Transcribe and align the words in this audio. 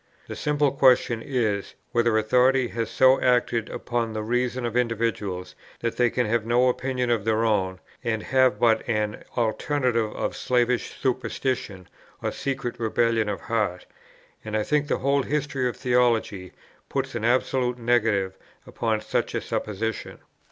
The 0.27 0.35
simple 0.35 0.71
question 0.71 1.21
is, 1.23 1.75
whether 1.91 2.17
authority 2.17 2.69
has 2.69 2.89
so 2.89 3.21
acted 3.21 3.69
upon 3.69 4.13
the 4.13 4.23
reason 4.23 4.65
of 4.65 4.75
individuals, 4.75 5.53
that 5.81 5.95
they 5.97 6.09
can 6.09 6.25
have 6.25 6.43
no 6.43 6.69
opinion 6.69 7.11
of 7.11 7.23
their 7.23 7.45
own, 7.45 7.79
and 8.03 8.23
have 8.23 8.59
but 8.59 8.81
an 8.89 9.23
alternative 9.37 10.11
of 10.15 10.35
slavish 10.35 10.99
superstition 10.99 11.87
or 12.19 12.31
secret 12.31 12.79
rebellion 12.79 13.29
of 13.29 13.41
heart; 13.41 13.85
and 14.43 14.57
I 14.57 14.63
think 14.63 14.87
the 14.87 14.97
whole 14.97 15.21
history 15.21 15.69
of 15.69 15.77
theology 15.77 16.53
puts 16.89 17.13
an 17.13 17.23
absolute 17.23 17.77
negative 17.77 18.35
upon 18.65 19.01
such 19.01 19.35
a 19.35 19.41
supposition. 19.41 20.17